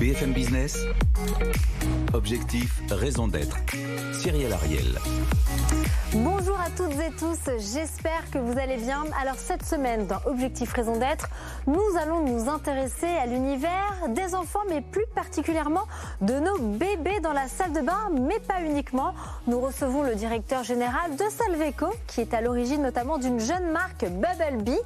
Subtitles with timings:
[0.00, 0.76] BFM Business,
[2.14, 3.56] objectif, raison d'être.
[4.12, 4.98] Cyril Ariel.
[6.12, 9.04] Bonjour à toutes et tous, j'espère que vous allez bien.
[9.20, 11.28] Alors cette semaine, dans Objectif Raison d'être,
[11.66, 15.86] nous allons nous intéresser à l'univers des enfants, mais plus particulièrement
[16.20, 19.14] de nos bébés dans la salle de bain, mais pas uniquement.
[19.46, 24.04] Nous recevons le directeur général de Salveco, qui est à l'origine notamment d'une jeune marque
[24.04, 24.80] Bubble Bee.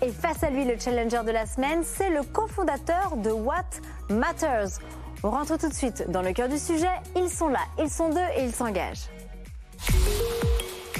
[0.00, 3.64] Et face à lui, le challenger de la semaine, c'est le cofondateur de What
[4.08, 4.78] Matters.
[5.24, 6.86] On rentre tout de suite dans le cœur du sujet.
[7.16, 9.08] Ils sont là, ils sont deux et ils s'engagent.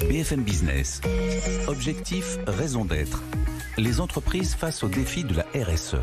[0.09, 1.01] BFM Business.
[1.67, 3.21] Objectif, raison d'être.
[3.77, 5.95] Les entreprises face aux défis de la RSE.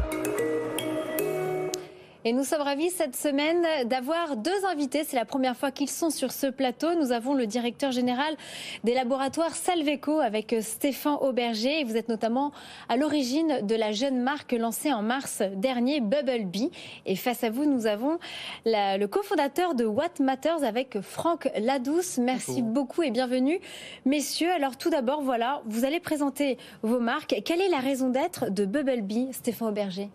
[2.27, 5.05] Et nous sommes ravis cette semaine d'avoir deux invités.
[5.05, 6.97] C'est la première fois qu'ils sont sur ce plateau.
[6.97, 8.35] Nous avons le directeur général
[8.83, 11.79] des laboratoires Salveco avec Stéphane Auberger.
[11.79, 12.51] Et vous êtes notamment
[12.89, 16.73] à l'origine de la jeune marque lancée en mars dernier, Bubble Bee.
[17.07, 18.19] Et face à vous, nous avons
[18.65, 22.19] le cofondateur de What Matters avec Franck Ladouce.
[22.19, 23.61] Merci beaucoup et bienvenue.
[24.05, 27.41] Messieurs, alors tout d'abord, voilà, vous allez présenter vos marques.
[27.45, 30.09] Quelle est la raison d'être de Bubble Bee, Stéphane Auberger?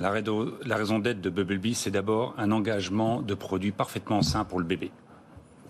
[0.00, 4.64] La, raison d'être de Bubblebee, c'est d'abord un engagement de produits parfaitement sains pour le
[4.64, 4.90] bébé.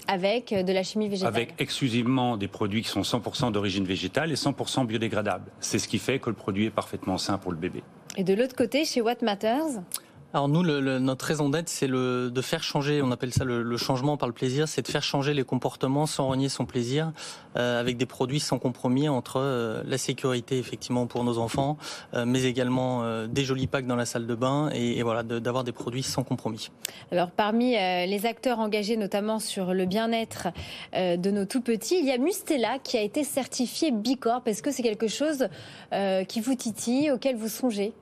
[0.09, 4.33] Avec euh, de la chimie végétale Avec exclusivement des produits qui sont 100% d'origine végétale
[4.33, 5.51] et 100% biodégradables.
[5.61, 7.83] C'est ce qui fait que le produit est parfaitement sain pour le bébé.
[8.17, 9.81] Et de l'autre côté, chez What Matters
[10.33, 14.29] alors nous, notre raison d'être, c'est de faire changer, on appelle ça le, changement par
[14.29, 17.13] le plaisir, c'est de faire changer les comportements sans renier son plaisir,
[17.57, 21.79] euh, avec des produits sans compromis entre euh, la sécurité effectivement pour nos enfants,
[22.15, 25.73] euh, mais également des jolis packs dans la salle de bain et, voilà d'avoir des
[25.73, 26.71] produits sans compromis.
[27.11, 30.49] Alors parmi les acteurs engagés notamment sur le bien-être
[30.93, 34.43] de nos tout petits, il y a Mustela qui a été certifié Bicorp.
[34.47, 35.49] Est-ce que c'est quelque chose
[36.29, 37.93] qui vous titille, auquel vous songez?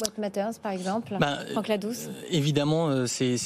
[0.00, 3.36] What Matters, par exemple bah, Franck Ladouce euh, Évidemment, euh, c'est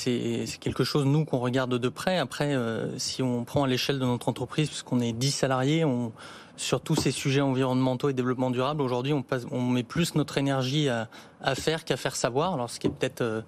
[0.60, 2.18] quelque chose, nous, qu'on regarde de près.
[2.18, 6.12] Après, euh, si on prend à l'échelle de notre entreprise, puisqu'on est 10 salariés, on,
[6.56, 10.88] sur tous ces sujets environnementaux et développement durable, aujourd'hui, on, on met plus notre énergie
[10.88, 11.08] à,
[11.42, 12.54] à faire qu'à faire savoir.
[12.54, 13.42] Alors, ce qui est peut-être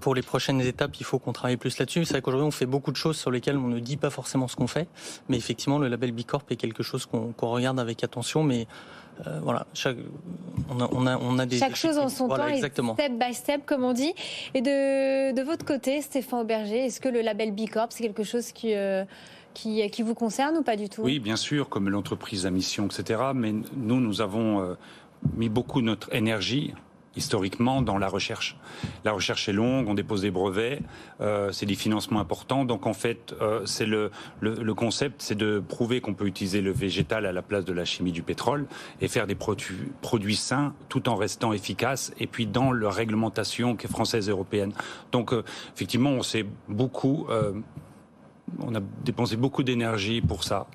[0.00, 2.04] pour les prochaines étapes, il faut qu'on travaille plus là-dessus.
[2.04, 4.48] C'est vrai qu'aujourd'hui, on fait beaucoup de choses sur lesquelles on ne dit pas forcément
[4.48, 4.88] ce qu'on fait.
[5.28, 8.42] Mais effectivement, le label Bicorp est quelque chose qu'on regarde avec attention.
[8.42, 8.66] Mais
[9.26, 9.96] euh, voilà, chaque,
[10.68, 11.58] on, a, on, a, on a des.
[11.58, 12.94] Chaque chose en son temps, exactement.
[12.94, 14.12] step by step, comme on dit.
[14.52, 18.24] Et de, de votre côté, Stéphane Auberger, est-ce que le label B Corp, c'est quelque
[18.24, 18.74] chose qui.
[18.74, 19.04] Euh,
[19.56, 21.02] qui, vous concerne ou pas du tout?
[21.02, 23.20] Oui, bien sûr, comme l'entreprise à mission, etc.
[23.34, 24.74] Mais nous, nous avons euh,
[25.36, 26.74] mis beaucoup notre énergie
[27.16, 28.58] historiquement dans la recherche.
[29.06, 30.82] La recherche est longue, on dépose des brevets,
[31.22, 32.66] euh, c'est des financements importants.
[32.66, 34.10] Donc en fait, euh, c'est le,
[34.74, 38.12] concept, c'est de prouver qu'on peut utiliser le végétal à la place de la chimie
[38.12, 38.66] du pétrole
[39.00, 43.86] et faire des produits, sains tout en restant efficaces et puis dans la réglementation qui
[43.86, 44.74] est française et européenne.
[45.10, 45.32] Donc
[45.74, 47.26] effectivement, on s'est beaucoup,
[48.60, 50.66] on a dépensé beaucoup d'énergie pour ça.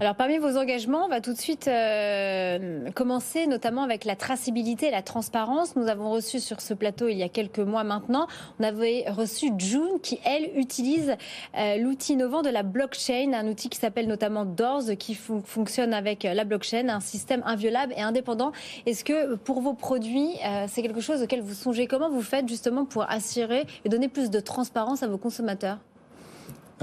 [0.00, 4.88] Alors parmi vos engagements, on va tout de suite euh, commencer notamment avec la traçabilité
[4.88, 5.76] et la transparence.
[5.76, 8.26] Nous avons reçu sur ce plateau il y a quelques mois maintenant,
[8.58, 11.16] on avait reçu June qui, elle, utilise
[11.58, 16.22] euh, l'outil innovant de la blockchain, un outil qui s'appelle notamment Doors, qui fonctionne avec
[16.22, 18.52] la blockchain, un système inviolable et indépendant.
[18.86, 21.86] Est-ce que pour vos produits, euh, c'est quelque chose auquel vous songez?
[21.86, 25.78] Comment vous faites justement pour assurer et donner plus de transparence à vos consommateurs?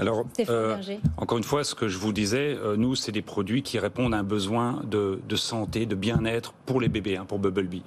[0.00, 0.78] Alors, euh,
[1.18, 4.14] encore une fois, ce que je vous disais, euh, nous, c'est des produits qui répondent
[4.14, 7.82] à un besoin de, santé, de bien-être pour les bébés, hein, pour Bubblebee.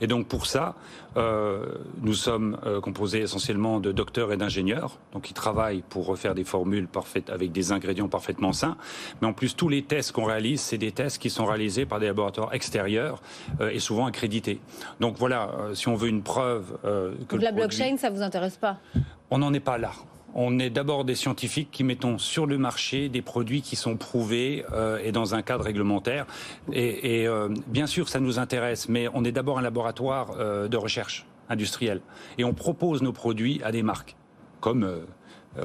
[0.00, 0.76] Et donc, pour ça,
[1.18, 1.66] euh,
[2.00, 6.88] nous sommes composés essentiellement de docteurs et d'ingénieurs, donc qui travaillent pour faire des formules
[6.88, 8.78] parfaites avec des ingrédients parfaitement sains.
[9.20, 12.00] Mais en plus, tous les tests qu'on réalise, c'est des tests qui sont réalisés par
[12.00, 13.20] des laboratoires extérieurs
[13.60, 14.60] et souvent accrédités.
[15.00, 16.78] Donc voilà, si on veut une preuve
[17.28, 18.78] que la blockchain, ça vous intéresse pas?
[19.30, 19.92] On n'en est pas là
[20.40, 24.64] on est d'abord des scientifiques qui mettons sur le marché des produits qui sont prouvés
[24.72, 26.26] euh, et dans un cadre réglementaire.
[26.72, 30.76] Et, euh, bien sûr, ça nous intéresse, mais on est d'abord un laboratoire euh, de
[30.76, 32.00] recherche industrielle.
[32.38, 34.14] Et on propose nos produits à des marques,
[34.60, 34.88] comme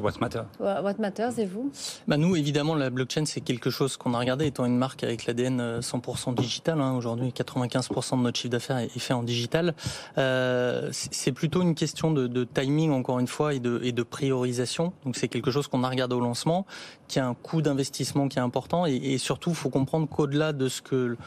[0.02, 0.46] What Matters.
[0.60, 1.72] What Matters, et vous?
[2.08, 5.26] Bah Nous, évidemment, la blockchain, c'est quelque chose qu'on a regardé, étant une marque avec
[5.26, 6.82] l'ADN 100% euh, digital.
[6.82, 6.96] Hein.
[6.96, 9.76] Aujourd'hui, 95% de notre chiffre d'affaires est fait en digital.
[10.18, 14.04] Euh, c'est plutôt une question de, de, timing, encore une fois, et de, et de
[14.04, 14.94] priorisation.
[15.06, 16.66] Donc, c'est quelque chose qu'on a regardé au lancement,
[17.08, 18.86] qui a un coût d'investissement qui est important.
[18.86, 21.18] Et, et surtout, il faut comprendre qu'au-delà de ce que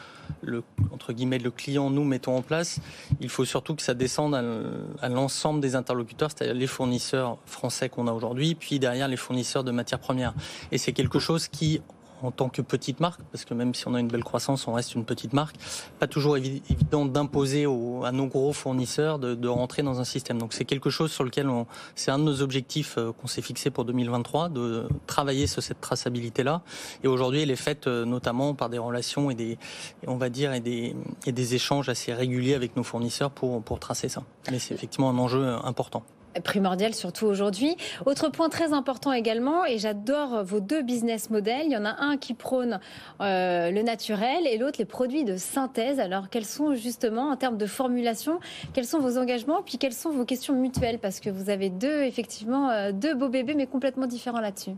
[0.41, 2.79] le, entre guillemets, le client, nous, mettons en place,
[3.19, 8.07] il faut surtout que ça descende à l'ensemble des interlocuteurs, c'est-à-dire les fournisseurs français qu'on
[8.07, 10.33] a aujourd'hui, puis derrière les fournisseurs de matières premières.
[10.71, 11.81] Et c'est quelque chose qui
[12.21, 14.73] en tant que petite marque, parce que même si on a une belle croissance, on
[14.73, 15.55] reste une petite marque,
[15.99, 17.65] pas toujours évident d'imposer
[18.03, 20.37] à nos gros fournisseurs de, rentrer dans un système.
[20.37, 21.49] Donc c'est quelque chose sur lequel
[21.95, 25.79] c'est un de nos objectifs euh, qu'on s'est fixé pour 2023, de travailler sur cette
[25.79, 26.61] traçabilité-là.
[27.03, 29.57] Et aujourd'hui, elle est faite euh, notamment par des relations et des,
[30.05, 34.23] on va dire, et des, échanges assez réguliers avec nos fournisseurs pour, pour tracer ça.
[34.51, 36.03] Mais c'est effectivement un enjeu important
[36.43, 37.75] primordial, surtout aujourd'hui.
[38.05, 41.65] Autre point très important également, et j'adore vos deux business models.
[41.65, 42.79] Il y en a un qui prône
[43.21, 45.99] euh, le naturel et l'autre les produits de synthèse.
[45.99, 48.39] Alors, quels sont justement, en termes de formulation,
[48.73, 50.99] quels sont vos engagements, puis quelles sont vos questions mutuelles?
[50.99, 54.75] Parce que vous avez deux, effectivement, euh, deux beaux bébés, mais complètement différents là-dessus.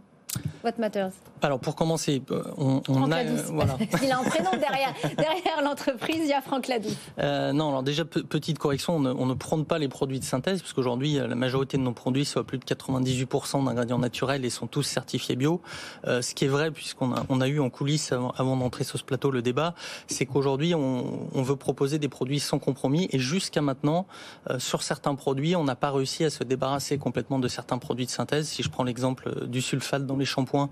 [0.64, 1.12] What matters?
[1.42, 3.78] Alors pour commencer, euh, on, on a voilà.
[4.04, 6.90] il a un prénom derrière derrière l'entreprise, il y a Franck Ladou.
[7.20, 10.26] Euh, non, alors déjà petite correction, on ne, on ne prône pas les produits de
[10.26, 14.00] synthèse parce qu'aujourd'hui euh, la majorité de nos produits sont à plus de 98% d'ingrédients
[14.00, 15.62] naturels et sont tous certifiés bio.
[16.06, 19.00] Euh, ce qui est vrai puisqu'on a on a eu en coulisses avant, d'entrer sur
[19.00, 19.76] ce plateau le débat,
[20.08, 24.08] c'est qu'aujourd'hui on, on, veut proposer des produits sans compromis et jusqu'à maintenant
[24.50, 28.06] euh, sur certains produits on n'a pas réussi à se débarrasser complètement de certains produits
[28.06, 28.50] de synthèse.
[28.50, 30.70] Si je prends l'exemple du sulfate dans les shampoings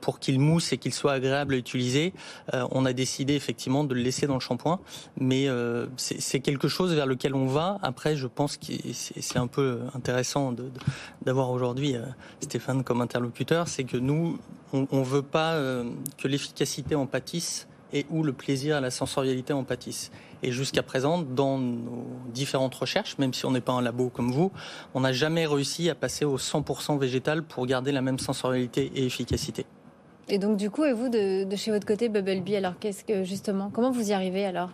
[0.00, 2.12] pour qu'il mousse et qu'il soit agréable à utiliser,
[2.54, 4.80] euh, on a décidé effectivement de le laisser dans le shampoing.
[5.18, 7.78] Mais euh, c'est quelque chose vers lequel on va.
[7.82, 10.54] Après, je pense que c'est un peu intéressant
[11.22, 12.02] d'avoir aujourd'hui euh,
[12.40, 14.38] Stéphane comme interlocuteur, c'est que nous,
[14.72, 15.58] on ne veut pas
[16.18, 20.10] que l'efficacité en pâtisse et où le plaisir et la sensorialité en pâtissent.
[20.42, 24.30] Et jusqu'à présent, dans nos différentes recherches, même si on n'est pas un labo comme
[24.30, 24.52] vous,
[24.94, 29.06] on n'a jamais réussi à passer au 100% végétal pour garder la même sensorialité et
[29.06, 29.66] efficacité.
[30.28, 33.70] Et donc, du coup, et vous, de, chez votre côté, Bubblebee, alors qu'est-ce que, justement,
[33.72, 34.70] comment vous y arrivez alors?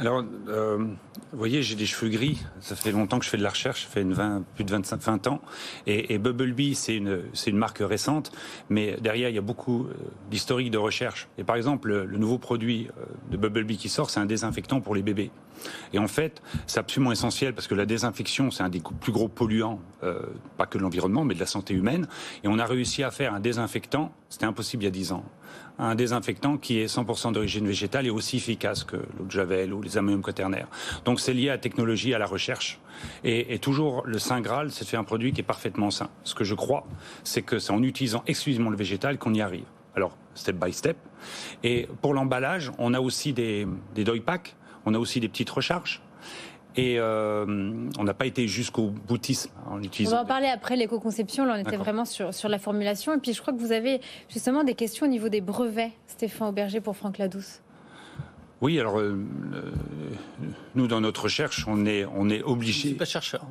[0.00, 2.38] Alors, euh, vous voyez, j'ai des cheveux gris.
[2.60, 3.84] Ça fait longtemps que je fais de la recherche.
[3.84, 5.42] Ça fait une 20, plus de 25, 20 ans.
[5.86, 8.32] Et, et Bubblebee, c'est une, marque récente.
[8.70, 9.94] Mais derrière, il y a beaucoup euh,
[10.30, 11.28] d'historique de recherche.
[11.36, 14.94] Et par exemple, le, nouveau produit euh, de Bubblebee qui sort, c'est un désinfectant pour
[14.94, 15.30] les bébés.
[15.92, 19.28] Et en fait, c'est absolument essentiel parce que la désinfection, c'est un des plus gros
[19.28, 20.22] polluants, euh,
[20.56, 22.08] pas que de l'environnement, mais de la santé humaine.
[22.44, 25.24] Et on a réussi à faire un désinfectant, c'était impossible il y a 10 ans,
[25.78, 29.82] un désinfectant qui est 100% d'origine végétale et aussi efficace que l'eau de javel ou
[29.82, 30.68] les ammonium quaternaires.
[31.04, 32.78] Donc c'est lié à la technologie, à la recherche.
[33.24, 36.10] Et, et toujours, le Saint Graal, c'est de faire un produit qui est parfaitement sain.
[36.24, 36.86] Ce que je crois,
[37.24, 39.64] c'est que c'est en utilisant exclusivement le végétal qu'on y arrive.
[39.96, 40.96] Alors, step by step.
[41.62, 45.50] Et pour l'emballage, on a aussi des, des doy packs, on a aussi des petites
[45.50, 46.02] recharges.
[46.76, 47.44] Et euh,
[47.98, 50.12] on n'a pas été jusqu'au boutisme en utilisant.
[50.12, 51.44] On va en parler après l'éco-conception.
[51.44, 53.12] Là, on était vraiment sur, sur la formulation.
[53.12, 56.48] Et puis, je crois que vous avez justement des questions au niveau des brevets, Stéphane
[56.48, 57.60] Auberger, pour Franck Ladouce.
[58.60, 59.16] Oui, alors euh,
[59.54, 59.62] euh,
[60.74, 62.92] nous dans notre recherche, on est on est obligé.
[62.92, 63.46] pas chercheur.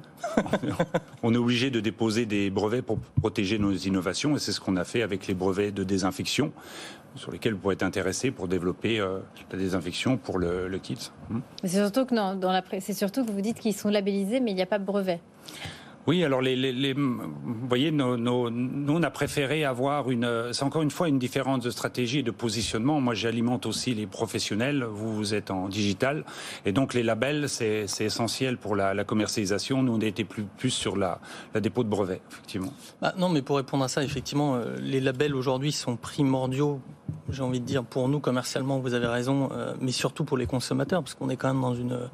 [1.23, 4.75] on est obligé de déposer des brevets pour protéger nos innovations et c'est ce qu'on
[4.75, 6.51] a fait avec les brevets de désinfection
[7.15, 9.17] sur lesquels vous pourrez être intéressé pour développer euh,
[9.51, 11.11] la désinfection pour le, le kids.
[11.29, 11.39] Hmm.
[11.63, 14.51] C'est surtout que non, dans la c'est surtout que vous dites qu'ils sont labellisés mais
[14.51, 15.21] il n'y a pas de brevet.
[16.09, 18.07] Oui, alors vous voyez, nous
[18.89, 22.31] on a préféré avoir une, c'est encore une fois une différence de stratégie et de
[22.31, 22.99] positionnement.
[22.99, 24.83] Moi, j'alimente aussi les professionnels.
[24.83, 26.25] Vous, vous êtes en digital,
[26.65, 29.83] et donc les labels, c'est essentiel pour la, commercialisation.
[29.83, 31.19] Nous, on été plus, plus sur la,
[31.53, 32.73] la dépôt de brevets, effectivement.
[33.03, 36.81] Bah, non, mais pour répondre à ça, effectivement, euh, les labels aujourd'hui sont primordiaux.
[37.29, 40.47] J'ai envie de dire pour nous commercialement, vous avez raison, euh, mais surtout pour les
[40.47, 42.09] consommateurs, parce qu'on est quand même dans une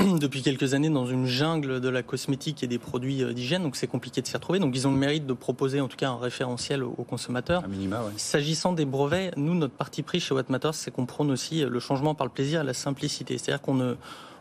[0.20, 3.76] depuis quelques années dans une jungle de la cosmétique et des produits euh, d'hygiène, donc
[3.76, 4.58] c'est compliqué de s'y retrouver.
[4.58, 7.66] Donc ils ont le mérite de proposer en tout cas un référentiel aux, consommateurs.
[7.68, 11.64] minima, S'agissant des brevets, nous, notre parti pris chez What Matters, c'est qu'on prône aussi
[11.64, 13.38] le changement par le plaisir et la simplicité.
[13.38, 13.96] C'est-à-dire qu'on ne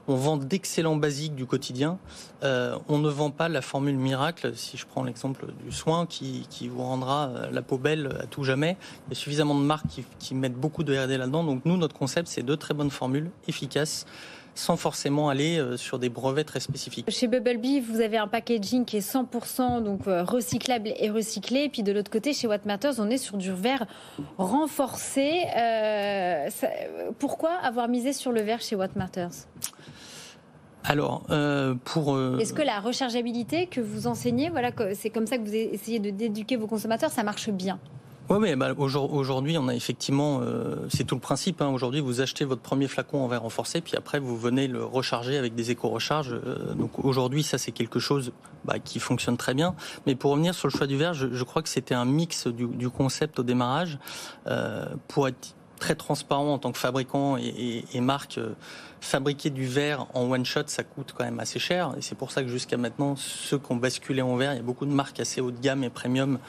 [0.09, 1.99] on vend d'excellents basiques du quotidien.
[2.43, 4.53] Euh, on ne vend pas la formule miracle.
[4.55, 8.25] Si je prends l'exemple du soin qui, qui, vous rendra euh, la peau belle à
[8.25, 8.75] tout jamais,
[9.07, 11.43] il y a suffisamment de marques qui, qui mettent beaucoup de R&D là-dedans.
[11.43, 14.07] Donc nous, notre concept, c'est de très bonnes formules efficaces
[14.59, 17.09] sans forcément aller euh, sur des brevets très spécifiques.
[17.09, 21.61] Chez Bubblebee, vous avez un packaging qui est 100% donc euh, recyclable et recyclé.
[21.61, 23.85] Et puis de l'autre côté, chez What Matters, on est sur du verre
[24.37, 25.45] renforcé.
[25.55, 26.67] Euh, ça,
[27.17, 29.47] pourquoi avoir misé sur le verre chez What Matters?
[30.83, 32.15] Alors, euh, pour.
[32.15, 32.37] Euh...
[32.39, 36.09] Est-ce que la rechargeabilité que vous enseignez, voilà, c'est comme ça que vous essayez de
[36.09, 37.79] d'éduquer vos consommateurs, ça marche bien?
[38.29, 41.61] Oui, mais bah, aujourd'hui, on a effectivement, euh, c'est tout le principe.
[41.61, 41.69] Hein.
[41.69, 45.37] Aujourd'hui, vous achetez votre premier flacon en verre renforcé, puis après, vous venez le recharger
[45.37, 46.33] avec des éco-recharges.
[46.33, 48.31] Euh, donc aujourd'hui, ça, c'est quelque chose
[48.65, 49.73] bah, qui fonctionne très bien.
[50.05, 52.45] Mais pour revenir sur le choix du verre, je, je crois que c'était un mix
[52.47, 53.97] du, du, concept au démarrage
[54.45, 58.37] euh, pour être très transparent en tant que fabricant et, et, et marque.
[58.37, 58.53] Euh,
[59.01, 61.93] fabriquer du verre en one shot, ça coûte quand même assez cher.
[61.97, 64.59] Et c'est pour ça que jusqu'à maintenant, ceux qui ont basculé en verre, il y
[64.59, 66.39] a beaucoup de marques assez haut de gamme et premium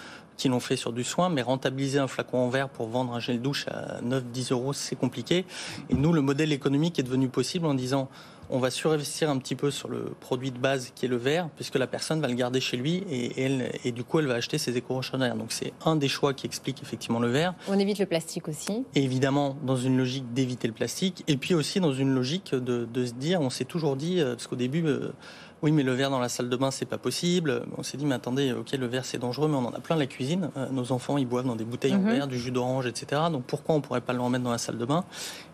[0.40, 3.20] qui l'ont fait sur du soin, mais rentabiliser un flacon en verre pour vendre un
[3.20, 5.44] gel douche à 9-10 euros, c'est compliqué.
[5.90, 8.08] Et nous, le modèle économique est devenu possible en disant
[8.52, 11.48] on va surinvestir un petit peu sur le produit de base qui est le verre,
[11.54, 14.34] puisque la personne va le garder chez lui et, elle, et du coup elle va
[14.34, 17.54] acheter ses éco-rochers Donc c'est un des choix qui explique effectivement le verre.
[17.68, 18.84] On évite le plastique aussi.
[18.94, 23.06] évidemment, dans une logique d'éviter le plastique, et puis aussi dans une logique de, de
[23.06, 25.12] se dire, on s'est toujours dit, euh, parce qu'au début, euh,
[25.62, 27.62] oui, mais le verre dans la salle de bain, c'est pas possible.
[27.76, 29.96] On s'est dit, mais attendez, ok, le verre c'est dangereux, mais on en a plein
[29.96, 30.50] la cuisine.
[30.56, 32.10] Euh, nos enfants, ils boivent dans des bouteilles en mhm.
[32.10, 33.22] verre, du jus d'orange, etc.
[33.30, 35.04] Donc pourquoi on pourrait pas le remettre dans la salle de bain?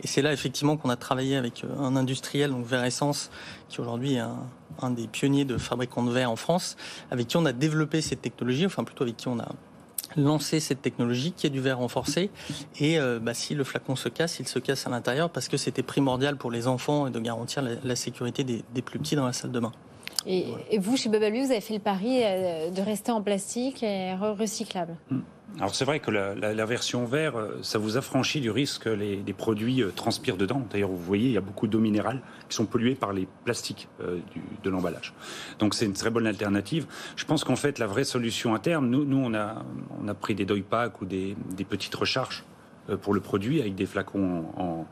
[0.03, 3.31] Et c'est là effectivement qu'on a travaillé avec euh, un industriel, donc Verre Essence,
[3.69, 4.23] qui aujourd'hui est
[4.81, 6.77] un, des pionniers de fabricants de verre en France,
[7.11, 9.49] avec qui on a développé cette technologie, enfin plutôt avec qui on a
[10.17, 12.31] lancé cette technologie qui est du verre renforcé.
[12.79, 15.57] Et euh, bah, si le flacon se casse, il se casse à l'intérieur parce que
[15.57, 19.27] c'était primordial pour les enfants et de garantir la, sécurité des, des, plus petits dans
[19.27, 19.73] la salle de bain.
[20.27, 24.15] Et, vous, chez Babalu, vous avez fait le pari euh, de rester en plastique et
[24.15, 25.21] recyclable hmm.
[25.59, 29.33] alors c'est vrai que la, version vert, euh, ça vous affranchit du risque que les,
[29.33, 30.67] produits euh, transpirent dedans.
[30.71, 33.89] D'ailleurs, vous voyez, il y a beaucoup d'eau minérale qui sont polluées par les plastiques
[34.01, 35.15] de l'emballage.
[35.59, 36.87] Donc c'est une très bonne alternative.
[37.15, 39.65] Je pense qu'en fait, la vraie solution à terme, nous, nous on, a,
[40.03, 42.45] on a pris des doy packs ou des, des petites recharges
[43.03, 44.87] pour le produit avec des flacons en,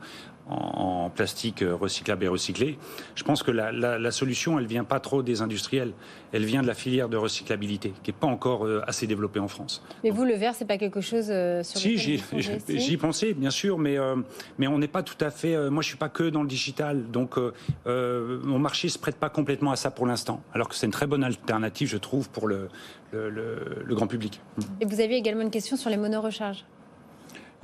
[0.47, 2.77] en, plastique recyclable et recyclé.
[3.15, 5.93] Je pense que la, solution, elle vient pas trop des industriels,
[6.33, 9.47] elle vient de la filière de recyclabilité, qui n'est pas encore euh, assez développée en
[9.47, 9.83] France.
[10.03, 12.21] Mais vous, le verre, c'est pas quelque chose euh, sur si, j'y,
[12.67, 14.15] j'y pensais, bien sûr, mais euh,
[14.57, 15.69] mais on n'est pas tout à fait.
[15.69, 17.37] moi, je suis pas que dans le digital, donc
[17.85, 20.41] mon marché se prête pas complètement à ça pour l'instant.
[20.53, 22.69] Alors que c'est une très bonne alternative, je trouve, pour le,
[23.13, 24.41] le, grand public.
[24.81, 26.65] Et vous aviez également une question sur les monorecharges.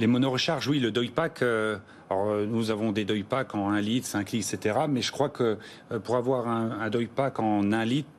[0.01, 1.43] Les monorecharges, oui, le Doypack.
[1.43, 1.77] Euh,
[2.09, 4.79] alors, euh, nous avons des Doypack en 1 litre, 5 litres, etc.
[4.89, 5.59] Mais je crois que
[5.91, 8.09] euh, pour avoir un, un Doypack en 1 litre,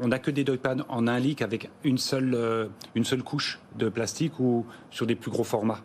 [0.00, 3.88] on n'a que des Doypack en 1 litre avec une seule, une seule couche de
[3.88, 5.78] plastique ou sur des plus gros formats.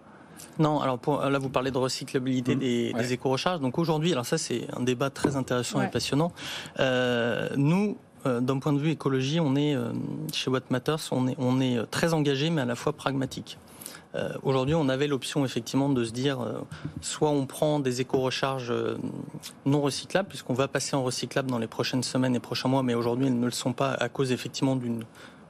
[0.58, 2.60] Non, alors là vous parlez de recyclabilité mmh.
[2.60, 3.60] des, éco-recharges.
[3.60, 6.32] Donc aujourd'hui, alors ça c'est un débat très intéressant et passionnant.
[6.80, 9.78] nous, d'un point de vue écologie, on est
[10.34, 13.60] chez What Matters, on est, on est très engagé mais à la fois pragmatique.
[14.16, 16.60] Euh, aujourd'hui, on avait l'option effectivement de se dire, euh,
[17.02, 18.98] soit on prend des éco-recharges euh,
[19.66, 22.94] non recyclables, puisqu'on va passer en recyclable dans les prochaines semaines et prochains mois, mais
[22.94, 25.04] aujourd'hui elles ne le sont pas à cause effectivement d'une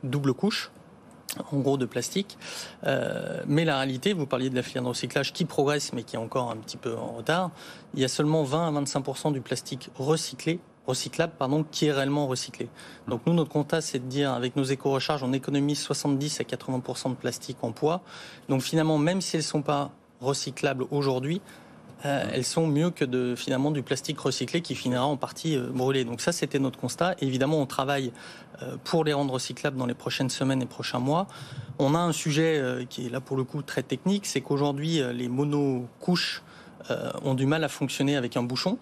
[0.04, 0.72] double couche
[1.52, 2.38] en gros de plastique.
[3.48, 6.20] mais la réalité, vous parliez de la filière de recyclage qui progresse mais qui est
[6.20, 7.50] encore un petit peu en retard.
[7.96, 12.28] Il y a seulement 20 à 25% du plastique recyclé recyclable pardon, qui est réellement
[12.28, 12.70] recyclé.
[13.08, 17.12] Donc nous, notre constat, c'est de dire, avec nos éco-recharges, on économise 70 à 80%
[17.12, 18.02] de plastique en poids.
[18.50, 21.42] Donc finalement, même si elles ne sont pas recyclables aujourd'hui,
[22.06, 26.04] euh, elles sont mieux que finalement du plastique recyclé qui finira en partie euh, brûlé.
[26.04, 27.16] Donc ça, c'était notre constat.
[27.22, 28.12] Évidemment, on travaille
[28.62, 31.28] euh, pour les rendre recyclables dans les prochaines semaines et prochains mois.
[31.80, 35.28] On a un sujet qui est là pour le coup très technique, c'est qu'aujourd'hui, les
[35.28, 36.44] monocouches
[37.24, 38.78] ont du mal à fonctionner avec un bouchon.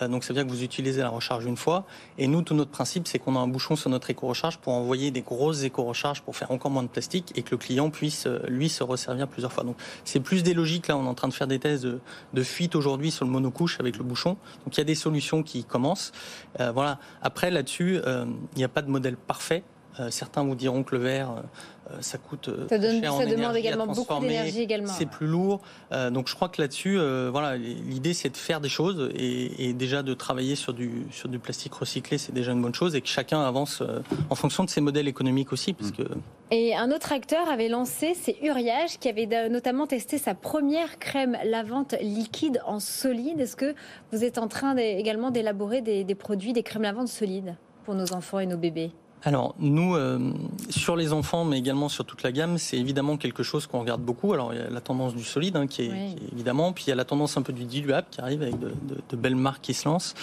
[0.00, 1.84] Euh, donc ça veut dire que vous utilisez la recharge une fois.
[2.18, 5.10] Et nous, tout notre principe, c'est qu'on a un bouchon sur notre éco-recharge pour envoyer
[5.10, 8.40] des grosses éco-recharges pour faire encore moins de plastique et que le client puisse, euh,
[8.48, 9.64] lui, se resservir plusieurs fois.
[9.64, 10.88] Donc c'est plus des logiques.
[10.88, 12.00] Là, on est en train de faire des tests de,
[12.42, 14.36] fuite aujourd'hui sur le monocouche avec le bouchon.
[14.64, 16.12] Donc il y a des solutions qui commencent.
[16.58, 16.98] Euh, voilà.
[17.22, 19.62] Après, là-dessus, il n'y a pas de modèle parfait.
[20.10, 21.42] Certains vous diront que le verre
[21.90, 24.92] euh, ça coûte euh, ça, demande également beaucoup d'énergie également.
[24.92, 25.60] C'est plus lourd.
[25.92, 26.98] Euh, donc je crois que là-dessus,
[27.30, 31.38] voilà, l'idée c'est de faire des choses et, déjà de travailler sur du sur du
[31.38, 33.82] plastique recyclé, c'est déjà une bonne chose et que chacun avance
[34.28, 36.02] en fonction de ses modèles économiques aussi, parce que.
[36.50, 41.36] Et un autre acteur avait lancé, c'est Uriage, qui avait notamment testé sa première crème
[41.44, 43.40] lavante liquide en solide.
[43.40, 43.74] Est-ce que
[44.12, 48.12] vous êtes en train également d'élaborer des, des produits, des crèmes lavantes solides pour nos
[48.12, 48.92] enfants et nos bébés?
[49.22, 50.32] Alors nous, euh,
[50.70, 54.00] sur les enfants, mais également sur toute la gamme, c'est évidemment quelque chose qu'on regarde
[54.00, 54.32] beaucoup.
[54.32, 56.92] Alors il y a la tendance du solide, hein, qui, est, évidemment, puis il y
[56.92, 59.86] a la tendance un peu du diluable qui arrive avec de, belles marques qui se
[59.86, 60.14] lancent.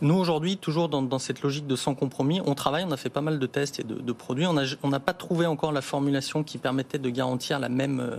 [0.00, 3.20] Nous aujourd'hui, toujours dans, cette logique de sans compromis, on travaille, on a fait pas
[3.20, 4.46] mal de tests et de, produits.
[4.46, 8.16] On n'a pas trouvé encore la formulation qui permettait de garantir la même euh,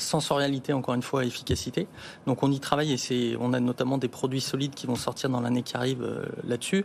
[0.00, 1.86] sensorialité, encore une fois, efficacité.
[2.26, 5.30] Donc on y travaille et c'est, on a notamment des produits solides qui vont sortir
[5.30, 6.84] dans l'année qui arrive euh, là-dessus.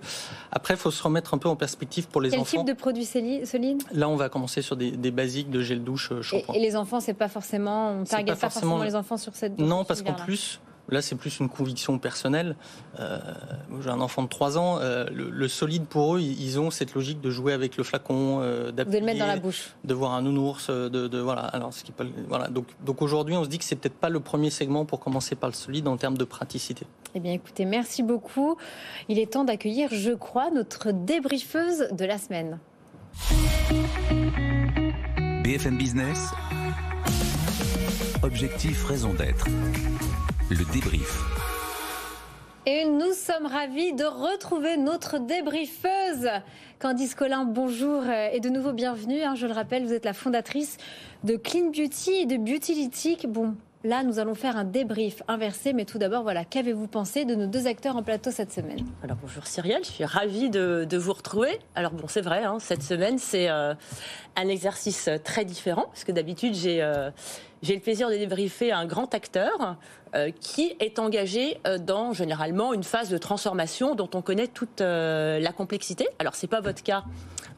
[0.51, 2.43] Après, il faut se remettre un peu en perspective pour les enfants.
[2.49, 3.83] Quel type de produits solides?
[3.91, 6.21] Là, on va commencer sur des, basiques de gel douche, euh,
[6.53, 9.57] Et, les enfants, c'est pas forcément, on target pas, forcément les enfants sur cette.
[9.57, 12.55] Non, parce qu'en plus, Là, c'est plus une conviction personnelle.
[12.99, 13.19] Euh,
[13.81, 14.77] J'ai un enfant de 3 ans.
[14.79, 18.71] Euh, le, solide pour eux, ils ont cette logique de jouer avec le flacon, euh,
[18.71, 21.41] d'appuyer, le mettre dans la bouche, de voir un nounours, de, de voilà.
[21.41, 22.47] Alors, ce qui peut, voilà.
[22.47, 25.35] Donc, donc aujourd'hui, on se dit que c'est peut-être pas le premier segment pour commencer
[25.35, 26.85] par le solide en termes de praticité.
[27.15, 28.57] Eh bien, écoutez, merci beaucoup.
[29.09, 32.59] Il est temps d'accueillir, je crois, notre débriefeuse de la semaine.
[35.43, 36.31] BFM Business.
[38.23, 39.45] Objectif, raison d'être.
[40.51, 41.23] Le débrief.
[42.67, 46.29] Et nous sommes ravis de retrouver notre débriefeuse.
[46.77, 49.23] Candice Collin, bonjour et de nouveau bienvenue.
[49.23, 50.77] Hein, je le rappelle, vous êtes la fondatrice
[51.23, 53.25] de Clean Beauty et de Beautylytic.
[53.27, 57.35] Bon, Là, nous allons faire un débrief inversé, mais tout d'abord, voilà, qu'avez-vous pensé de
[57.35, 58.79] nos deux acteurs en plateau cette semaine?
[59.03, 61.59] Alors bonjour Cyrielle, je suis ravie de, vous retrouver.
[61.75, 63.75] Alors bon, c'est vrai, hein, cette semaine, c'est euh,
[64.35, 67.11] un exercice très différent, parce que d'habitude, j'ai euh,
[67.61, 69.77] le plaisir de débriefer un grand acteur
[70.39, 76.07] qui est engagé dans généralement une phase de transformation dont on connaît toute la complexité.
[76.19, 77.03] Alors c'est pas votre cas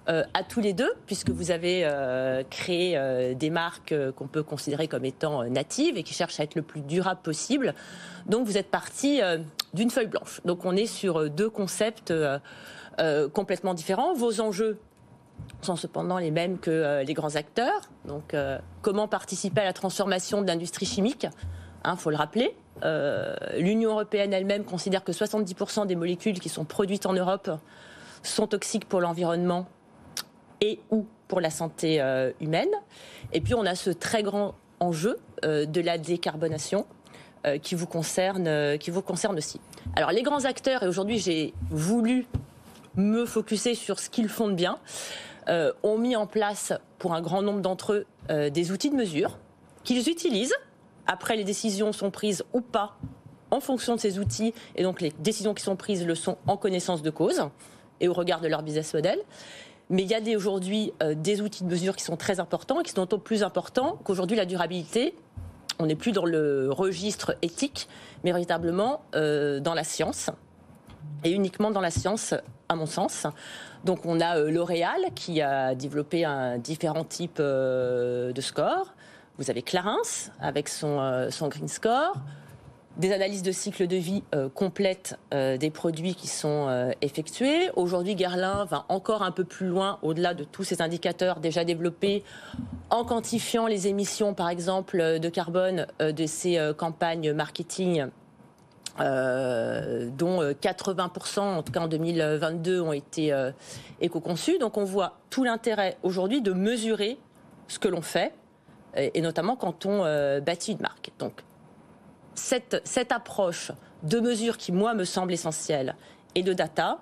[0.10, 4.42] euh, à tous les deux, puisque vous avez euh, créé euh, des marques qu'on peut
[4.42, 7.74] considérer comme étant natives et qui cherchent à être le plus durable possible.
[8.26, 9.20] Donc vous êtes parti
[9.74, 10.40] d'une feuille blanche.
[10.46, 12.14] Donc on est sur deux concepts
[13.34, 14.14] complètement différents.
[14.14, 14.78] Vos enjeux
[15.62, 17.82] sont cependant les mêmes que les grands acteurs.
[18.06, 18.36] Donc
[18.82, 21.28] comment participer à la transformation de l'industrie chimique?
[21.88, 22.54] Il hein, faut le rappeler.
[23.58, 27.50] L'Union européenne elle-même considère que 70% des molécules qui sont produites en Europe
[28.24, 29.68] sont toxiques pour l'environnement
[30.62, 32.70] et ou pour la santé euh, humaine.
[33.34, 36.86] Et puis on a ce très grand enjeu euh, de la décarbonation
[37.46, 39.60] euh, qui vous concerne, qui vous concerne aussi.
[39.96, 42.26] Alors les grands acteurs, et aujourd'hui j'ai voulu
[42.96, 44.78] me focuser sur ce qu'ils font de bien,
[45.84, 47.94] ont mis en place pour un grand nombre d'entre
[48.30, 49.38] eux des outils de mesure
[49.86, 50.56] qu'ils utilisent.
[51.08, 52.98] Après, les décisions sont prises ou pas
[53.50, 56.58] en fonction de ces outils, et donc les décisions qui sont prises le sont en
[56.58, 57.44] connaissance de cause
[58.02, 59.20] et au regard de leur business model.
[59.90, 62.84] Mais il y a aujourd'hui euh, des outils de mesure qui sont très importants et
[62.84, 65.16] qui sont d'autant plus importants qu'aujourd'hui la durabilité,
[65.80, 67.88] on n'est plus dans le registre éthique,
[68.24, 70.30] mais véritablement euh, dans la science.
[71.24, 72.34] Et uniquement dans la science,
[72.68, 73.28] à mon sens.
[73.86, 78.94] Donc on a euh, L'Oréal qui a développé un différent type de score.
[79.38, 79.98] Vous avez Clarins
[80.40, 82.16] avec son, son Green Score
[82.98, 87.70] des analyses de cycle de vie euh, complètes euh, des produits qui sont euh, effectués.
[87.76, 92.24] Aujourd'hui, Guerlain va encore un peu plus loin, au-delà de tous ces indicateurs déjà développés,
[92.90, 98.08] en quantifiant les émissions, par exemple, de carbone de ces campagnes marketing.
[98.98, 103.34] dont 80% en tout cas en 2022 ont été
[104.00, 104.58] éco-conçus.
[104.58, 107.18] Donc on voit tout l'intérêt aujourd'hui de mesurer
[107.68, 108.34] ce que l'on fait,
[108.98, 110.04] et, notamment quand on
[110.42, 111.12] bâtit une marque.
[111.20, 111.44] Donc
[112.38, 113.72] cette, approche
[114.04, 115.96] de mesures qui, moi, me semble essentielle
[116.36, 117.00] et de data,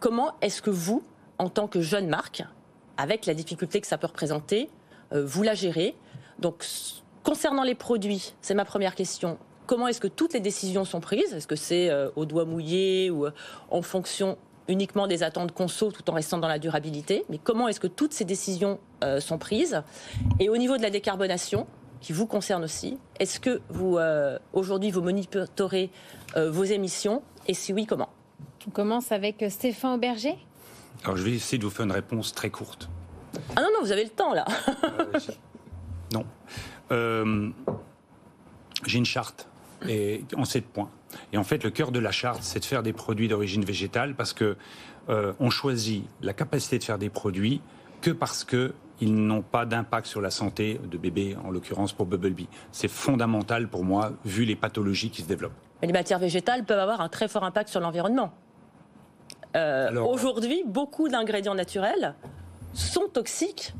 [0.00, 1.02] comment est-ce que vous,
[1.38, 2.42] en tant que jeune marque,
[2.96, 4.70] avec la difficulté que ça peut représenter,
[5.12, 5.94] euh, vous la gérez?
[6.38, 6.64] Donc,
[7.22, 9.38] concernant les produits, c'est ma première question.
[9.66, 11.34] Comment est-ce que toutes les décisions sont prises?
[11.34, 13.30] Est-ce que c'est euh, au doigt mouillé ou euh,
[13.70, 17.80] en fonction uniquement des attentes conso tout en restant dans la durabilité Mais comment est-ce
[17.80, 18.78] que toutes ces décisions
[19.20, 19.82] sont prises?
[20.38, 21.66] Et au niveau de la décarbonation,
[22.00, 22.98] qui vous concerne aussi.
[23.18, 25.90] Est-ce que vous, euh, aujourd'hui, vous monitorez
[26.36, 27.22] euh, vos émissions?
[27.46, 28.10] Et si oui, comment?
[28.66, 30.36] On commence avec euh, Stéphane Auberger.
[31.04, 32.88] Alors, je vais essayer de vous faire une réponse très courte.
[33.56, 34.44] Ah non, non, vous avez le temps, là.
[36.12, 36.24] non.
[38.86, 39.48] J'ai une charte
[39.86, 40.90] et, en sept points.
[41.32, 44.14] Et en fait, le cœur de la charte, c'est de faire des produits d'origine végétale
[44.14, 44.56] parce que
[45.40, 47.62] on choisit la capacité de faire des produits
[48.02, 52.06] que parce que ils n'ont pas d'impact sur la santé de bébé, en l'occurrence pour
[52.06, 52.48] Bubblebee.
[52.72, 55.52] C'est fondamental pour moi, vu les pathologies qui se développent.
[55.80, 58.32] Mais les matières végétales peuvent avoir un très fort impact sur l'environnement.
[59.56, 62.14] Euh, Aujourd'hui, beaucoup d'ingrédients naturels
[62.74, 63.72] sont toxiques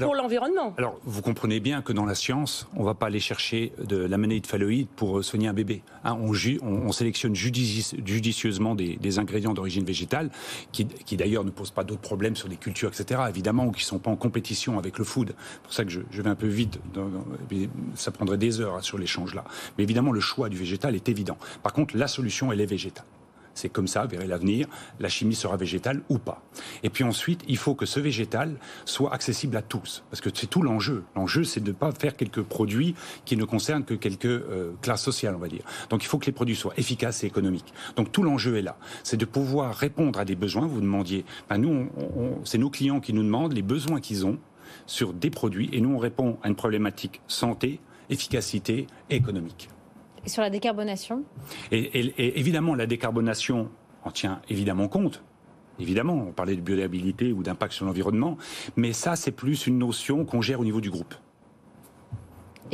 [0.00, 0.74] pour l'environnement.
[0.78, 3.96] Alors, vous comprenez bien que dans la science, on ne va pas aller chercher de
[3.96, 5.82] l'amanite phalloïde pour euh, soigner un bébé.
[6.04, 10.30] Hein, on, sélectionne judicieusement des, ingrédients d'origine végétale,
[10.72, 10.86] qui,
[11.16, 13.98] d'ailleurs ne posent pas d'autres problèmes sur les cultures, etc., évidemment, ou qui ne sont
[13.98, 15.34] pas en compétition avec le food.
[15.36, 16.78] C'est pour ça que je, vais un peu vite.
[17.94, 19.44] ça prendrait des heures hein, sur l'échange là.
[19.76, 21.36] Mais évidemment, le choix du végétal est évident.
[21.62, 23.04] Par contre, la solution, elle est végétale.
[23.54, 24.66] C'est comme ça, verrez l'avenir,
[25.00, 26.42] la chimie sera végétale ou pas.
[26.82, 30.46] Et puis ensuite, il faut que ce végétal soit accessible à tous, parce que c'est
[30.46, 31.04] tout l'enjeu.
[31.16, 35.02] L'enjeu, c'est de ne pas faire quelques produits qui ne concernent que quelques euh, classes
[35.02, 35.62] sociales, on va dire.
[35.90, 37.72] Donc il faut que les produits soient efficaces et économiques.
[37.96, 38.76] Donc tout l'enjeu est là.
[39.02, 40.66] C'est de pouvoir répondre à des besoins.
[40.66, 41.88] Vous demandiez, ben nous,
[42.44, 44.38] c'est nos clients qui nous demandent les besoins qu'ils ont
[44.86, 49.68] sur des produits, et nous, on répond à une problématique santé, efficacité et économique.
[50.24, 51.24] Et sur la décarbonation
[51.70, 53.70] et, évidemment, la décarbonation
[54.04, 55.22] en tient évidemment compte.
[55.78, 58.38] Évidemment, on parlait de biodéabilité ou d'impact sur l'environnement,
[58.76, 61.14] mais ça, c'est plus une notion qu'on gère au niveau du groupe.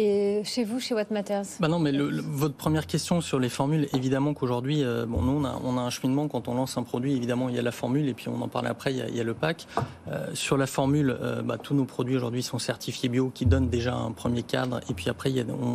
[0.03, 3.87] Et chez vous, chez What Matters bah Non, mais votre première question sur les formules,
[3.93, 7.51] évidemment qu'aujourd'hui, euh, bon, nous, on a, un cheminement quand on lance un produit, évidemment,
[7.51, 9.35] il y a la formule, et puis on en parle après, il y a, le
[9.35, 9.67] pack.
[10.09, 13.69] Euh, sur la formule, euh, bah, tous nos produits aujourd'hui sont certifiés bio, qui donnent
[13.69, 15.31] déjà un premier cadre, et puis après,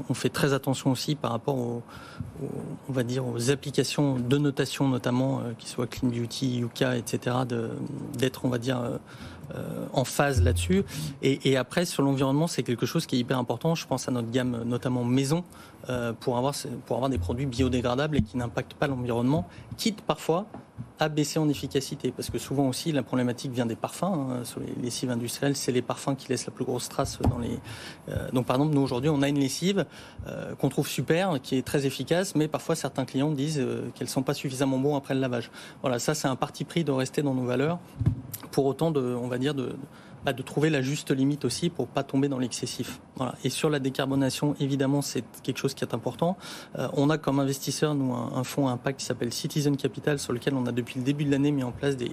[0.10, 1.84] on, fait très attention aussi par rapport aux,
[2.90, 7.36] on va dire, aux applications de notation, notamment, qui soient Clean Beauty, Yuka, etc.,
[8.18, 8.82] d'être, on va dire,
[9.54, 10.84] euh, en phase là-dessus.
[11.22, 13.76] Et, et, après, sur l'environnement, c'est quelque chose qui est hyper important.
[13.76, 15.44] Je pense à notre gamme, notamment maison,
[15.90, 20.46] euh, pour, avoir, pour avoir des produits biodégradables et qui n'impactent pas l'environnement, quitte parfois
[21.00, 22.12] à baisser en efficacité.
[22.12, 24.04] Parce que souvent aussi, la problématique vient des parfums.
[24.04, 27.38] Hein, sur les lessives industrielles, c'est les parfums qui laissent la plus grosse trace dans
[27.38, 27.60] les.
[28.10, 29.86] Euh, donc, par exemple, nous aujourd'hui, on a une lessive
[30.28, 34.24] euh, qu'on trouve super, qui est très efficace, mais parfois certains clients disent qu'elles sont
[34.24, 35.52] pas suffisamment bonnes après le lavage.
[35.82, 37.80] Voilà, ça, c'est un parti pris de rester dans nos valeurs.
[38.52, 39.76] Pour autant, de, on va dire, de,
[40.26, 43.00] bah, de trouver la juste limite aussi pour pas tomber dans l'excessif.
[43.16, 43.36] Voilà.
[43.44, 46.36] Et sur la décarbonation, évidemment, c'est quelque chose qui est important.
[46.80, 50.34] Euh, on a comme investisseur, nous, un, un fonds impact qui s'appelle Citizen Capital, sur
[50.34, 52.12] lequel on a depuis le début de l'année mis en place des,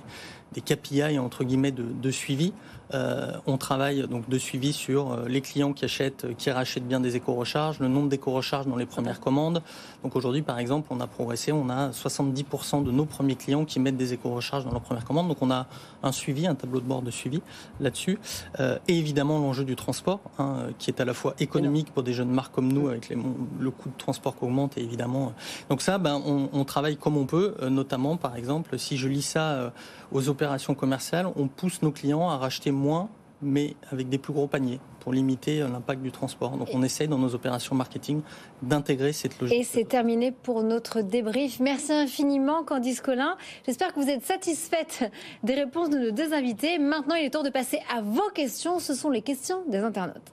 [0.52, 2.52] des KPI, entre guillemets, de, suivi.
[2.94, 7.00] Euh, on travaille donc de suivi sur euh, les clients qui achètent, qui rachètent bien
[7.00, 9.62] des éco-recharges, le nombre d'éco-recharges dans les premières commandes.
[10.02, 13.80] Donc aujourd'hui, par exemple, on a progressé, on a 70% de nos premiers clients qui
[13.80, 15.28] mettent des éco-recharges dans leurs premières commandes.
[15.28, 15.66] Donc on a
[16.02, 17.40] un suivi, un tableau de bord de suivi
[17.80, 18.18] là-dessus.
[18.60, 22.12] Euh, et évidemment l'enjeu du transport, hein, qui est à la fois économique pour des
[22.12, 25.32] jeunes marques comme nous, avec le coût de transport qui augmente, et évidemment.
[25.70, 29.22] Donc ça, ben, on, on travaille comme on peut, notamment par exemple, si je lis
[29.22, 29.72] ça
[30.12, 33.08] aux opérations commerciales, on pousse nos clients à racheter moins,
[33.42, 36.56] mais avec des plus gros paniers pour limiter l'impact du transport.
[36.56, 38.22] Donc on essaye dans nos opérations marketing
[38.60, 39.56] d'intégrer cette logique.
[39.56, 41.60] Et c'est terminé pour notre débrief.
[41.60, 43.36] Merci infiniment Candice Collin.
[43.66, 45.08] J'espère que vous êtes satisfaite
[45.44, 46.80] des réponses de nos deux invités.
[46.80, 48.80] Maintenant, il est temps de passer à vos questions.
[48.80, 50.32] Ce sont les questions des internautes.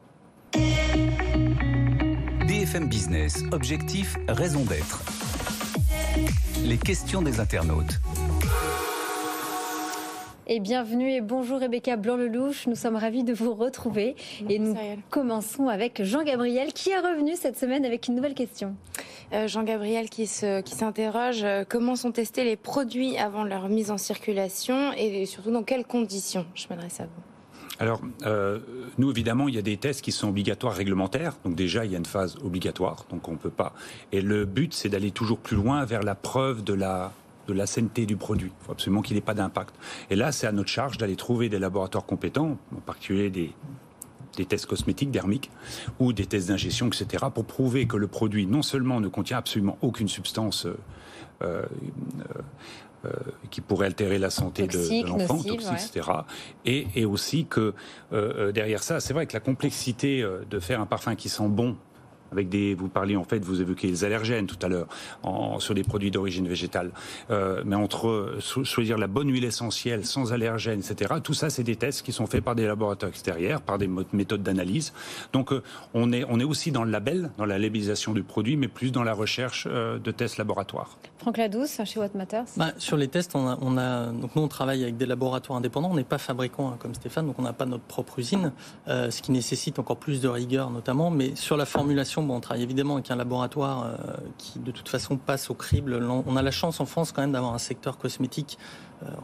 [2.47, 5.03] BFM Business, objectif, raison d'être.
[6.65, 7.99] Les questions des internautes
[10.51, 12.65] et bienvenue et bonjour Rebecca Blanc-Lelouch.
[12.65, 14.15] Nous sommes ravis de vous retrouver
[14.49, 14.75] et nous
[15.11, 18.75] commençons avec Jean-Gabriel qui est revenu cette semaine avec une nouvelle question.
[19.31, 23.99] Euh, Jean-Gabriel qui s'interroge qui euh, comment sont testés les produits avant leur mise en
[23.99, 26.47] circulation et surtout dans quelles conditions?
[26.55, 27.21] Je m'adresse à vous.
[27.81, 28.59] Alors, euh,
[28.97, 31.37] nous, évidemment, il y a des tests qui sont obligatoires réglementaires.
[31.45, 33.73] Donc déjà, il y a une phase obligatoire, donc on ne peut pas.
[34.11, 37.13] Et le but, c'est d'aller toujours plus loin vers la preuve de la
[37.53, 38.51] de la sainteté du produit.
[38.61, 39.75] Il faut absolument qu'il n'ait pas d'impact.
[40.09, 43.53] Et là, c'est à notre charge d'aller trouver des laboratoires compétents, en particulier des,
[44.37, 45.51] des tests cosmétiques, dermiques,
[45.99, 49.77] ou des tests d'ingestion, etc., pour prouver que le produit non seulement ne contient absolument
[49.81, 50.75] aucune substance euh,
[51.41, 51.63] euh,
[53.05, 53.11] euh,
[53.49, 56.01] qui pourrait altérer la santé toxique, de, de l'enfant, nocive, toxique, ouais.
[56.01, 56.11] etc.
[56.65, 57.73] Et, et aussi que
[58.53, 61.77] derrière ça, c'est vrai que la complexité de faire un parfum qui sent bon
[62.31, 64.87] avec des, vous parliez en fait, vous évoquez les allergènes tout à l'heure,
[65.59, 66.91] sur des produits d'origine végétale.
[67.31, 71.15] Euh, mais entre choisir la bonne huile essentielle sans allergènes, etc.
[71.23, 74.43] Tout ça, c'est des tests qui sont faits par des laboratoires extérieurs, par des méthodes
[74.43, 74.93] d'analyse.
[75.33, 75.61] Donc, euh,
[75.93, 78.91] on est on est aussi dans le label, dans la labellisation du produit, mais plus
[78.91, 80.97] dans la recherche euh, de tests laboratoires.
[81.19, 82.45] Franck Ladouce, chez What Matters.
[82.55, 85.57] Bah, sur les tests, on a, on a, donc nous on travaille avec des laboratoires
[85.57, 85.89] indépendants.
[85.91, 88.53] On n'est pas fabricant hein, comme Stéphane, donc on n'a pas notre propre usine,
[88.87, 91.11] euh, ce qui nécessite encore plus de rigueur notamment.
[91.11, 94.87] Mais sur la formulation Bon, on travaille évidemment avec un laboratoire euh, qui, de toute
[94.87, 96.01] façon, passe au crible.
[96.25, 98.57] On a la chance en France quand même d'avoir un secteur cosmétique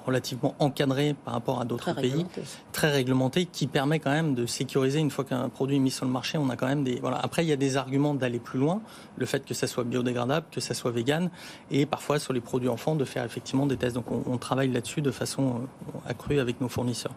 [0.06, 2.42] relativement encadré par rapport à d'autres pays, réglementé.
[2.72, 6.06] très réglementé, qui permet quand même de sécuriser une fois qu'un produit est mis sur
[6.06, 6.38] le marché.
[6.38, 7.18] On a quand même des voilà.
[7.18, 8.82] Après, il y a des arguments d'aller plus loin,
[9.18, 11.30] le fait que ça soit biodégradable, que ça soit vegan,
[11.72, 13.96] et parfois sur les produits enfants de faire effectivement des tests.
[13.96, 15.62] Donc, on, on travaille là-dessus de façon
[15.96, 17.14] euh, accrue avec nos fournisseurs.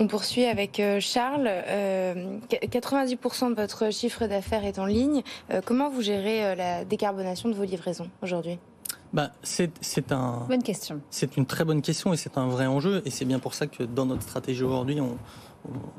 [0.00, 1.46] On poursuit avec euh, Charles.
[1.46, 5.22] Euh, 90% de votre chiffre d'affaires est en ligne.
[5.50, 8.58] Euh, comment vous gérez euh, la décarbonation de vos livraisons aujourd'hui?
[9.12, 11.00] Bah, c'est un, Bonne question.
[11.10, 13.02] c'est une très bonne question et c'est un vrai enjeu.
[13.04, 15.16] Et c'est bien pour ça que dans notre stratégie aujourd'hui, on,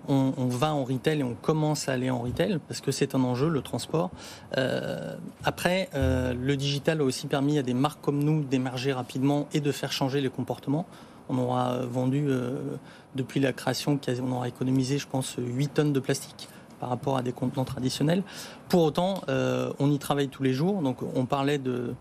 [0.07, 3.13] on, on, va en retail et on commence à aller en retail parce que c'est
[3.15, 4.11] un enjeu, le transport.
[4.57, 9.47] Euh, après, euh, le digital a aussi permis à des marques comme nous d'émerger rapidement
[9.53, 10.85] et de faire changer les comportements.
[11.29, 12.77] On aura vendu, euh,
[13.15, 16.49] depuis la création, on aura économisé, je pense, 8 tonnes de plastique
[16.81, 18.23] par rapport à des contenants traditionnels.
[18.67, 20.81] Pour autant, euh, on y travaille tous les jours.
[20.81, 21.93] Donc, on parlait de, euh,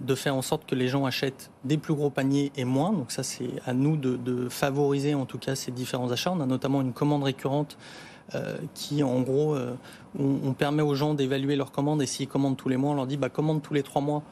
[0.00, 2.92] de faire en sorte que les gens achètent des plus gros paniers et moins.
[2.92, 6.32] Donc, ça, c'est à nous de, favoriser, en tout cas, ces différents achats.
[6.32, 7.76] On a notamment une commande récurrente
[8.34, 9.74] euh, qui, en gros, euh,
[10.18, 13.06] on, permet aux gens d'évaluer leurs commandes et s'ils commandent tous les mois, on leur
[13.06, 14.22] dit, bah, commande tous les trois mois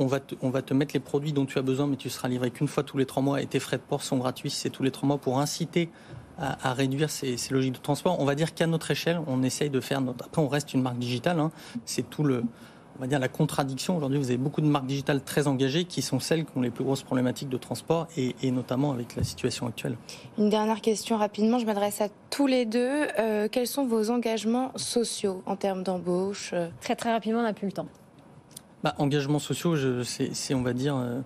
[0.00, 2.08] on va, te, on va te mettre les produits dont tu as besoin, mais tu
[2.08, 4.48] seras livré qu'une fois tous les trois mois et tes frais de port sont gratuits
[4.50, 5.90] si c'est tous les trois mois pour inciter
[6.38, 8.18] à, réduire ces, logiques de transport.
[8.18, 10.24] On va dire qu'à notre échelle, on essaye de faire notre.
[10.24, 11.38] Après, on reste une marque digitale.
[11.38, 11.50] Hein.
[11.84, 12.44] C'est tout le,
[13.00, 13.96] on va dire la contradiction.
[13.96, 16.68] Aujourd'hui, vous avez beaucoup de marques digitales très engagées qui sont celles qui ont les
[16.68, 19.96] plus grosses problématiques de transport et, notamment avec la situation actuelle.
[20.36, 21.58] Une dernière question rapidement.
[21.58, 23.06] Je m'adresse à tous les deux.
[23.18, 26.52] Euh, quels sont vos engagements sociaux en termes d'embauche?
[26.82, 27.88] Très très rapidement, on n'a plus le temps.
[28.84, 30.94] Bah, engagements sociaux, c'est on va dire.
[30.96, 31.20] Euh,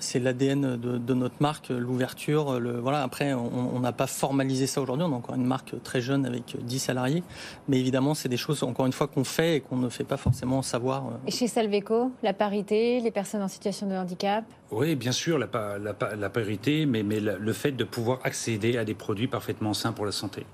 [0.00, 2.60] c'est l'ADN de, notre marque, l'ouverture.
[2.60, 3.02] Le, voilà.
[3.02, 5.04] Après, on n'a pas formalisé ça aujourd'hui.
[5.08, 7.22] On a encore une marque très jeune avec 10 salariés.
[7.68, 10.16] Mais évidemment, c'est des choses, encore une fois, qu'on fait et qu'on ne fait pas
[10.16, 11.06] forcément savoir.
[11.06, 11.10] Euh.
[11.26, 14.44] Et chez Salveco, la parité, les personnes en situation de handicap?
[14.70, 18.94] Oui, bien sûr, la, la, parité, mais, mais le fait de pouvoir accéder à des
[18.94, 20.44] produits parfaitement sains pour la santé.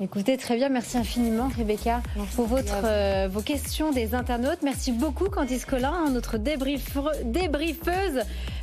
[0.00, 2.02] Écoutez, très bien, merci infiniment Rebecca
[2.34, 4.58] pour votre, euh, vos questions des internautes.
[4.62, 8.22] Merci beaucoup Candice Collin, notre débriefeuse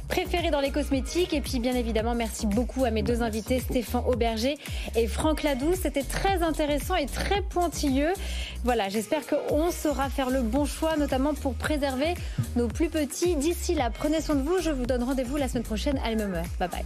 [0.09, 1.33] préférée dans les cosmétiques.
[1.33, 4.57] Et puis bien évidemment, merci beaucoup à mes deux invités, Stéphane Auberger
[4.95, 5.73] et Franck Ladoux.
[5.81, 8.11] C'était très intéressant et très pointilleux.
[8.65, 12.13] Voilà, j'espère qu'on saura faire le bon choix, notamment pour préserver
[12.57, 13.37] nos plus petits.
[13.37, 14.59] D'ici là, prenez soin de vous.
[14.61, 16.45] Je vous donne rendez-vous la semaine prochaine à la même heure.
[16.59, 16.85] Bye bye.